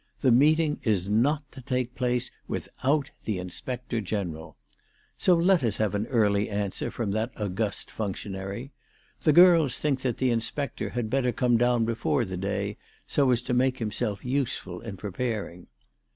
The 0.21 0.31
meeting 0.31 0.79
is 0.81 1.07
not 1.07 1.43
to 1.51 1.61
take 1.61 1.93
place 1.93 2.31
without 2.47 3.11
the 3.25 3.37
Inspector 3.37 4.01
General. 4.01 4.57
So 5.15 5.35
let 5.35 5.63
us 5.63 5.77
have 5.77 5.93
an 5.93 6.07
early 6.07 6.49
answer 6.49 6.89
from 6.89 7.11
that 7.11 7.31
august 7.39 7.91
functionary. 7.91 8.71
The 9.21 9.31
girls 9.31 9.77
think 9.77 10.01
that 10.01 10.17
the 10.17 10.31
Inspector 10.31 10.89
had 10.89 11.11
better 11.11 11.31
come 11.31 11.55
down 11.55 11.85
before 11.85 12.25
the 12.25 12.35
day, 12.35 12.77
so 13.05 13.29
as 13.29 13.43
to 13.43 13.53
make 13.53 13.77
himself 13.77 14.25
useful 14.25 14.79
in 14.81 14.97
preparing. 14.97 15.67